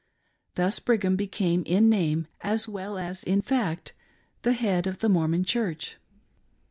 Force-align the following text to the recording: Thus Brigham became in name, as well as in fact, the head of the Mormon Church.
Thus 0.55 0.79
Brigham 0.79 1.15
became 1.15 1.61
in 1.67 1.87
name, 1.87 2.25
as 2.41 2.67
well 2.67 2.97
as 2.97 3.23
in 3.23 3.43
fact, 3.43 3.93
the 4.41 4.53
head 4.53 4.87
of 4.87 4.97
the 4.97 5.09
Mormon 5.09 5.43
Church. 5.43 5.97